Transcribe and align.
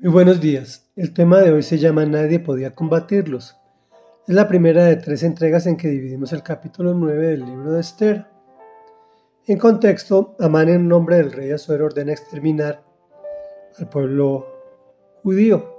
Muy 0.00 0.12
buenos 0.12 0.40
días. 0.40 0.88
El 0.94 1.12
tema 1.12 1.40
de 1.40 1.50
hoy 1.50 1.64
se 1.64 1.76
llama 1.76 2.06
Nadie 2.06 2.38
podía 2.38 2.72
combatirlos. 2.72 3.56
Es 4.28 4.32
la 4.32 4.46
primera 4.46 4.84
de 4.84 4.94
tres 4.94 5.24
entregas 5.24 5.66
en 5.66 5.76
que 5.76 5.88
dividimos 5.88 6.32
el 6.32 6.44
capítulo 6.44 6.94
9 6.94 7.26
del 7.26 7.44
libro 7.44 7.72
de 7.72 7.80
Esther. 7.80 8.24
En 9.48 9.58
contexto, 9.58 10.36
Amán 10.38 10.68
en 10.68 10.86
nombre 10.86 11.16
del 11.16 11.32
rey 11.32 11.50
Azuero 11.50 11.86
ordena 11.86 12.12
exterminar 12.12 12.80
al 13.76 13.88
pueblo 13.88 14.46
judío. 15.24 15.74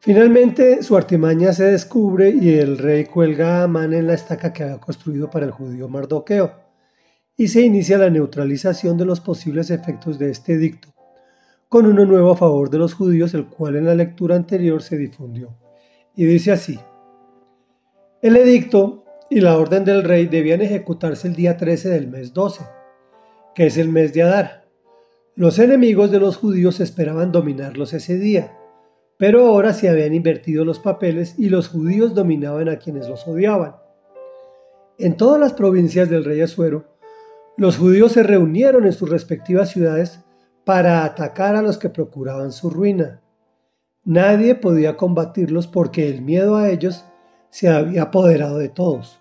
Finalmente 0.00 0.82
su 0.82 0.96
artimaña 0.96 1.52
se 1.52 1.66
descubre 1.66 2.30
y 2.30 2.58
el 2.58 2.76
rey 2.78 3.04
cuelga 3.04 3.60
a 3.60 3.62
Amán 3.62 3.94
en 3.94 4.08
la 4.08 4.14
estaca 4.14 4.52
que 4.52 4.64
había 4.64 4.80
construido 4.80 5.30
para 5.30 5.46
el 5.46 5.52
judío 5.52 5.88
Mardoqueo 5.88 6.52
y 7.36 7.46
se 7.46 7.60
inicia 7.60 7.98
la 7.98 8.10
neutralización 8.10 8.96
de 8.96 9.04
los 9.04 9.20
posibles 9.20 9.70
efectos 9.70 10.18
de 10.18 10.30
este 10.32 10.54
edicto 10.54 10.93
con 11.74 11.86
uno 11.86 12.04
nuevo 12.04 12.30
a 12.30 12.36
favor 12.36 12.70
de 12.70 12.78
los 12.78 12.94
judíos, 12.94 13.34
el 13.34 13.46
cual 13.46 13.74
en 13.74 13.86
la 13.86 13.96
lectura 13.96 14.36
anterior 14.36 14.80
se 14.80 14.96
difundió. 14.96 15.56
Y 16.14 16.24
dice 16.24 16.52
así, 16.52 16.78
el 18.22 18.36
edicto 18.36 19.04
y 19.28 19.40
la 19.40 19.58
orden 19.58 19.84
del 19.84 20.04
rey 20.04 20.26
debían 20.26 20.60
ejecutarse 20.60 21.26
el 21.26 21.34
día 21.34 21.56
13 21.56 21.88
del 21.88 22.06
mes 22.06 22.32
12, 22.32 22.64
que 23.56 23.66
es 23.66 23.76
el 23.76 23.88
mes 23.88 24.12
de 24.12 24.22
Adar. 24.22 24.68
Los 25.34 25.58
enemigos 25.58 26.12
de 26.12 26.20
los 26.20 26.36
judíos 26.36 26.78
esperaban 26.78 27.32
dominarlos 27.32 27.92
ese 27.92 28.18
día, 28.18 28.56
pero 29.18 29.44
ahora 29.44 29.72
se 29.72 29.88
habían 29.88 30.14
invertido 30.14 30.64
los 30.64 30.78
papeles 30.78 31.36
y 31.40 31.48
los 31.48 31.66
judíos 31.66 32.14
dominaban 32.14 32.68
a 32.68 32.78
quienes 32.78 33.08
los 33.08 33.26
odiaban. 33.26 33.74
En 34.96 35.16
todas 35.16 35.40
las 35.40 35.54
provincias 35.54 36.08
del 36.08 36.24
rey 36.24 36.40
Azuero, 36.40 36.84
los 37.56 37.78
judíos 37.78 38.12
se 38.12 38.22
reunieron 38.22 38.86
en 38.86 38.92
sus 38.92 39.10
respectivas 39.10 39.70
ciudades 39.70 40.23
para 40.64 41.04
atacar 41.04 41.56
a 41.56 41.62
los 41.62 41.78
que 41.78 41.90
procuraban 41.90 42.52
su 42.52 42.70
ruina. 42.70 43.20
Nadie 44.04 44.54
podía 44.54 44.96
combatirlos 44.96 45.66
porque 45.66 46.08
el 46.08 46.22
miedo 46.22 46.56
a 46.56 46.70
ellos 46.70 47.04
se 47.50 47.68
había 47.68 48.02
apoderado 48.02 48.58
de 48.58 48.68
todos. 48.68 49.20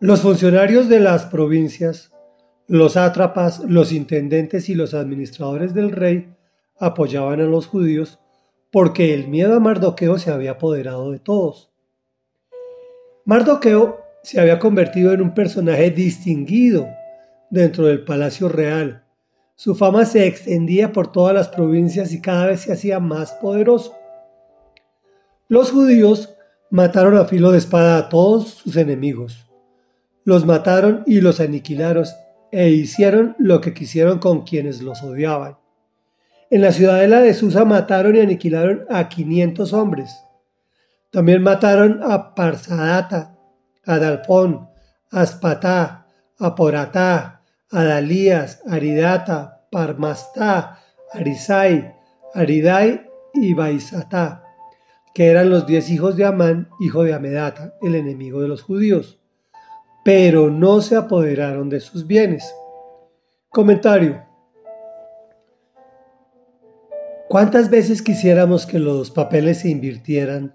Los 0.00 0.20
funcionarios 0.20 0.88
de 0.88 1.00
las 1.00 1.26
provincias, 1.26 2.12
los 2.66 2.94
sátrapas, 2.94 3.60
los 3.60 3.92
intendentes 3.92 4.68
y 4.68 4.74
los 4.74 4.94
administradores 4.94 5.74
del 5.74 5.92
rey 5.92 6.34
apoyaban 6.78 7.40
a 7.40 7.44
los 7.44 7.66
judíos 7.66 8.18
porque 8.70 9.14
el 9.14 9.28
miedo 9.28 9.54
a 9.54 9.60
Mardoqueo 9.60 10.18
se 10.18 10.30
había 10.30 10.52
apoderado 10.52 11.12
de 11.12 11.18
todos. 11.18 11.70
Mardoqueo 13.24 14.00
se 14.22 14.40
había 14.40 14.58
convertido 14.58 15.12
en 15.12 15.20
un 15.20 15.34
personaje 15.34 15.90
distinguido 15.90 16.88
dentro 17.50 17.86
del 17.86 18.04
palacio 18.04 18.48
real 18.48 19.01
su 19.62 19.76
fama 19.76 20.04
se 20.06 20.26
extendía 20.26 20.90
por 20.90 21.12
todas 21.12 21.32
las 21.32 21.46
provincias 21.46 22.12
y 22.12 22.20
cada 22.20 22.46
vez 22.46 22.62
se 22.62 22.72
hacía 22.72 22.98
más 22.98 23.30
poderoso. 23.34 23.94
Los 25.46 25.70
judíos 25.70 26.34
mataron 26.70 27.16
a 27.16 27.26
filo 27.26 27.52
de 27.52 27.58
espada 27.58 27.96
a 27.96 28.08
todos 28.08 28.48
sus 28.48 28.74
enemigos. 28.74 29.46
Los 30.24 30.44
mataron 30.44 31.04
y 31.06 31.20
los 31.20 31.38
aniquilaron 31.38 32.04
e 32.50 32.70
hicieron 32.70 33.36
lo 33.38 33.60
que 33.60 33.72
quisieron 33.72 34.18
con 34.18 34.40
quienes 34.42 34.82
los 34.82 35.00
odiaban. 35.04 35.58
En 36.50 36.60
la 36.60 36.72
ciudadela 36.72 37.20
de 37.20 37.32
Susa 37.32 37.64
mataron 37.64 38.16
y 38.16 38.18
aniquilaron 38.18 38.84
a 38.90 39.08
500 39.08 39.72
hombres. 39.74 40.12
También 41.12 41.40
mataron 41.40 42.00
a 42.02 42.34
Parsadata, 42.34 43.38
a 43.86 43.98
Dalfón, 44.00 44.68
a 45.12 45.20
Aspatá, 45.20 46.08
a 46.40 46.54
Poratá, 46.56 47.41
Adalías, 47.72 48.62
Aridata, 48.66 49.66
Parmastá, 49.70 50.78
Arisai, 51.12 51.94
Aridai 52.34 53.06
y 53.32 53.54
Baisatá, 53.54 54.44
que 55.14 55.28
eran 55.28 55.48
los 55.48 55.66
diez 55.66 55.90
hijos 55.90 56.16
de 56.16 56.26
Amán, 56.26 56.68
hijo 56.80 57.02
de 57.02 57.14
Amedata, 57.14 57.74
el 57.80 57.94
enemigo 57.94 58.42
de 58.42 58.48
los 58.48 58.62
judíos, 58.62 59.18
pero 60.04 60.50
no 60.50 60.82
se 60.82 60.96
apoderaron 60.96 61.70
de 61.70 61.80
sus 61.80 62.06
bienes. 62.06 62.54
Comentario. 63.48 64.22
¿Cuántas 67.28 67.70
veces 67.70 68.02
quisiéramos 68.02 68.66
que 68.66 68.78
los 68.78 69.10
papeles 69.10 69.60
se 69.60 69.70
invirtieran 69.70 70.54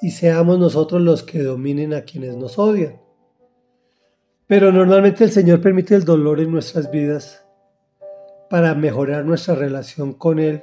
y 0.00 0.12
seamos 0.12 0.58
nosotros 0.58 1.02
los 1.02 1.22
que 1.22 1.42
dominen 1.42 1.92
a 1.92 2.02
quienes 2.02 2.36
nos 2.36 2.58
odian? 2.58 3.05
Pero 4.48 4.70
normalmente 4.70 5.24
el 5.24 5.32
Señor 5.32 5.60
permite 5.60 5.96
el 5.96 6.04
dolor 6.04 6.40
en 6.40 6.52
nuestras 6.52 6.90
vidas 6.90 7.44
para 8.48 8.74
mejorar 8.74 9.24
nuestra 9.24 9.56
relación 9.56 10.12
con 10.12 10.38
Él 10.38 10.62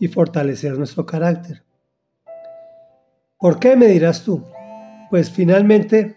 y 0.00 0.08
fortalecer 0.08 0.76
nuestro 0.76 1.06
carácter. 1.06 1.62
¿Por 3.38 3.60
qué 3.60 3.76
me 3.76 3.86
dirás 3.86 4.24
tú? 4.24 4.44
Pues 5.10 5.30
finalmente 5.30 6.16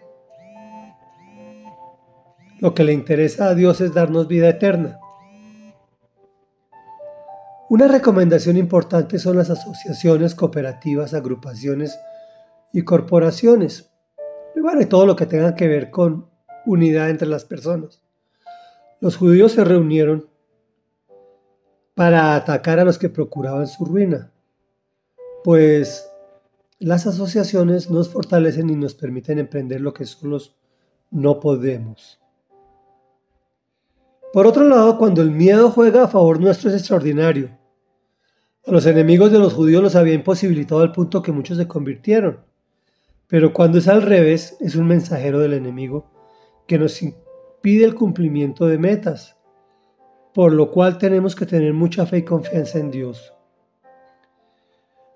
lo 2.58 2.74
que 2.74 2.82
le 2.82 2.92
interesa 2.92 3.48
a 3.48 3.54
Dios 3.54 3.80
es 3.80 3.94
darnos 3.94 4.26
vida 4.26 4.48
eterna. 4.48 4.98
Una 7.68 7.86
recomendación 7.86 8.56
importante 8.56 9.20
son 9.20 9.36
las 9.36 9.50
asociaciones, 9.50 10.34
cooperativas, 10.34 11.14
agrupaciones 11.14 11.98
y 12.72 12.82
corporaciones. 12.82 13.90
Y 14.56 14.60
bueno, 14.60 14.86
todo 14.88 15.06
lo 15.06 15.14
que 15.14 15.26
tenga 15.26 15.54
que 15.54 15.68
ver 15.68 15.90
con 15.90 16.31
unidad 16.66 17.10
entre 17.10 17.28
las 17.28 17.44
personas. 17.44 18.02
Los 19.00 19.16
judíos 19.16 19.52
se 19.52 19.64
reunieron 19.64 20.26
para 21.94 22.36
atacar 22.36 22.78
a 22.78 22.84
los 22.84 22.98
que 22.98 23.08
procuraban 23.08 23.66
su 23.66 23.84
ruina, 23.84 24.30
pues 25.44 26.08
las 26.78 27.06
asociaciones 27.06 27.90
nos 27.90 28.08
fortalecen 28.08 28.70
y 28.70 28.76
nos 28.76 28.94
permiten 28.94 29.38
emprender 29.38 29.80
lo 29.80 29.92
que 29.92 30.06
solos 30.06 30.56
no 31.10 31.40
podemos. 31.40 32.18
Por 34.32 34.46
otro 34.46 34.66
lado, 34.68 34.96
cuando 34.96 35.20
el 35.20 35.30
miedo 35.30 35.70
juega 35.70 36.04
a 36.04 36.08
favor 36.08 36.40
nuestro 36.40 36.70
es 36.70 36.76
extraordinario. 36.76 37.50
A 38.66 38.70
los 38.70 38.86
enemigos 38.86 39.30
de 39.30 39.38
los 39.38 39.52
judíos 39.52 39.82
los 39.82 39.94
había 39.94 40.14
imposibilitado 40.14 40.80
al 40.80 40.92
punto 40.92 41.20
que 41.20 41.32
muchos 41.32 41.58
se 41.58 41.68
convirtieron. 41.68 42.40
Pero 43.26 43.52
cuando 43.52 43.78
es 43.78 43.88
al 43.88 44.02
revés, 44.02 44.56
es 44.60 44.74
un 44.74 44.86
mensajero 44.86 45.38
del 45.40 45.52
enemigo 45.52 46.06
que 46.66 46.78
nos 46.78 47.02
impide 47.02 47.84
el 47.84 47.94
cumplimiento 47.94 48.66
de 48.66 48.78
metas, 48.78 49.36
por 50.34 50.52
lo 50.52 50.70
cual 50.70 50.98
tenemos 50.98 51.36
que 51.36 51.46
tener 51.46 51.74
mucha 51.74 52.06
fe 52.06 52.18
y 52.18 52.22
confianza 52.24 52.78
en 52.78 52.90
Dios. 52.90 53.34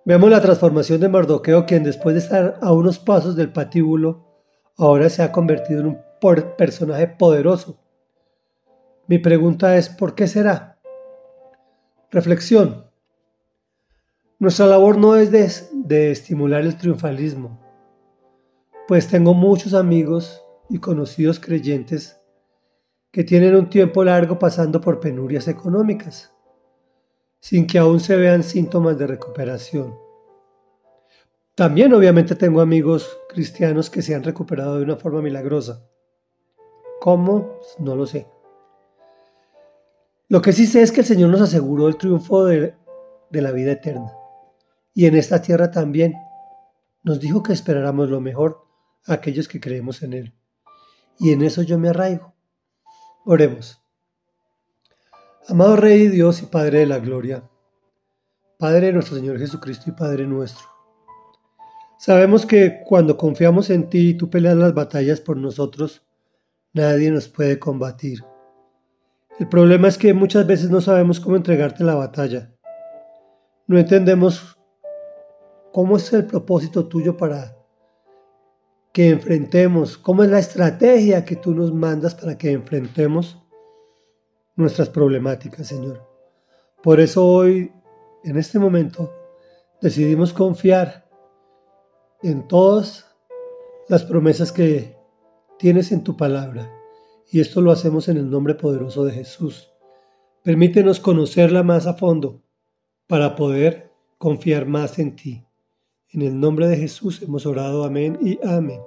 Veamos 0.05 0.31
la 0.31 0.41
transformación 0.41 1.01
de 1.01 1.09
Mardoqueo, 1.09 1.67
quien 1.67 1.83
después 1.83 2.15
de 2.15 2.21
estar 2.21 2.59
a 2.63 2.73
unos 2.73 2.99
pasos 2.99 3.35
del 3.35 3.53
patíbulo, 3.53 4.25
ahora 4.77 5.09
se 5.09 5.23
ha 5.23 5.33
convertido 5.33 5.81
en 5.81 5.87
un 5.87 5.99
personaje 6.57 7.09
poderoso. 7.09 7.79
Mi 9.09 9.19
pregunta 9.19 9.77
es, 9.77 9.89
¿por 9.89 10.15
qué 10.15 10.29
será? 10.29 10.79
Reflexión. 12.11 12.87
Nuestra 14.39 14.67
labor 14.67 14.99
no 14.99 15.17
es 15.17 15.31
de, 15.31 15.51
de 15.73 16.11
estimular 16.11 16.61
el 16.63 16.77
triunfalismo, 16.77 17.59
pues 18.87 19.09
tengo 19.09 19.35
muchos 19.35 19.75
amigos 19.75 20.46
y 20.69 20.79
conocidos 20.79 21.41
creyentes 21.41 22.21
que 23.11 23.25
tienen 23.25 23.55
un 23.55 23.71
tiempo 23.71 24.05
largo 24.05 24.39
pasando 24.39 24.81
por 24.81 25.01
penurias 25.01 25.49
económicas, 25.49 26.33
sin 27.41 27.67
que 27.67 27.79
aún 27.79 28.01
se 28.01 28.17
vean 28.17 28.43
síntomas 28.43 28.99
de 28.99 29.07
recuperación. 29.07 29.95
También 31.55 31.95
obviamente 31.95 32.35
tengo 32.35 32.61
amigos 32.61 33.19
cristianos 33.29 33.89
que 33.89 34.03
se 34.03 34.15
han 34.15 34.23
recuperado 34.23 34.77
de 34.77 34.85
una 34.85 34.97
forma 34.97 35.23
milagrosa. 35.23 35.89
¿Cómo? 37.01 37.61
No 37.79 37.97
lo 37.97 38.05
sé. 38.05 38.27
Lo 40.29 40.43
que 40.43 40.53
sí 40.53 40.67
sé 40.67 40.83
es 40.83 40.93
que 40.93 41.01
el 41.01 41.07
Señor 41.07 41.31
nos 41.31 41.41
aseguró 41.41 41.89
el 41.89 41.97
triunfo 41.97 42.45
de, 42.45 42.75
de 43.31 43.41
la 43.41 43.53
vida 43.53 43.73
eterna. 43.73 44.13
Y 44.93 45.07
en 45.07 45.17
esta 45.17 45.41
tierra 45.41 45.71
también 45.71 46.15
nos 47.05 47.21
dijo 47.21 47.43
que 47.43 47.53
esperáramos 47.53 48.11
lo 48.11 48.21
mejor 48.21 48.67
a 49.07 49.15
aquellos 49.15 49.49
que 49.49 49.61
creemos 49.61 50.03
en 50.03 50.13
Él 50.13 50.35
y 51.19 51.33
en 51.33 51.43
eso 51.43 51.63
yo 51.63 51.79
me 51.79 51.89
arraigo. 51.89 52.35
Oremos. 53.25 53.81
Amado 55.49 55.77
Rey 55.77 56.09
Dios 56.09 56.43
y 56.43 56.47
Padre 56.47 56.81
de 56.81 56.87
la 56.87 56.99
Gloria, 56.99 57.49
Padre 58.59 58.87
de 58.87 58.93
nuestro 58.93 59.17
Señor 59.17 59.39
Jesucristo 59.39 59.91
y 59.91 59.93
Padre 59.93 60.27
nuestro, 60.27 60.67
sabemos 61.99 62.45
que 62.45 62.83
cuando 62.85 63.17
confiamos 63.17 63.71
en 63.71 63.89
ti 63.89 64.11
y 64.11 64.15
tú 64.15 64.29
peleas 64.29 64.57
las 64.57 64.75
batallas 64.75 65.21
por 65.21 65.37
nosotros, 65.37 66.05
nadie 66.73 67.11
nos 67.11 67.29
puede 67.29 67.59
combatir. 67.59 68.25
El 69.39 69.49
problema 69.49 69.89
es 69.89 69.99
que 69.99 70.15
muchas 70.15 70.47
veces 70.47 70.71
no 70.71 70.81
sabemos 70.81 71.21
cómo 71.21 71.37
entregarte 71.37 71.85
la 71.85 71.95
batalla. 71.95 72.53
No 73.67 73.79
entendemos 73.79 74.57
cómo 75.73 75.97
es 75.97 76.13
el 76.13 76.25
propósito 76.25 76.87
tuyo 76.89 77.17
para 77.17 77.56
que 78.97 79.11
enfrentemos, 79.11 79.99
cómo 79.99 80.25
es 80.25 80.31
la 80.31 80.39
estrategia 80.39 81.27
que 81.27 81.37
tú 81.37 81.55
nos 81.55 81.71
mandas 81.71 82.15
para 82.15 82.39
que 82.39 82.53
enfrentemos 82.53 83.37
nuestras 84.55 84.89
problemáticas, 84.89 85.67
Señor. 85.67 86.03
Por 86.83 86.99
eso 87.01 87.27
hoy, 87.27 87.71
en 88.25 88.39
este 88.39 88.59
momento, 88.59 89.13
decidimos 89.83 90.33
confiar 90.33 91.11
en 92.23 92.49
todas 92.49 93.15
las 93.87 94.03
promesas 94.03 94.51
que 94.51 94.97
tienes 95.59 95.93
en 95.93 96.03
tu 96.03 96.17
palabra. 96.17 96.73
Y 97.31 97.41
esto 97.41 97.61
lo 97.61 97.73
hacemos 97.73 98.09
en 98.09 98.17
el 98.17 98.31
nombre 98.31 98.55
poderoso 98.55 99.05
de 99.05 99.13
Jesús. 99.13 99.75
Permítenos 100.43 101.01
conocerla 101.01 101.63
más 101.63 101.87
a 101.87 101.93
fondo 101.93 102.45
para 103.07 103.37
poder 103.37 103.93
confiar 104.17 104.65
más 104.65 104.99
en 104.99 105.17
ti. 105.17 105.47
En 106.13 106.23
el 106.23 106.39
nombre 106.39 106.69
de 106.69 106.77
Jesús 106.77 107.21
hemos 107.23 107.47
orado, 107.47 107.85
amén 107.85 108.19
y 108.23 108.39
amén. 108.47 108.81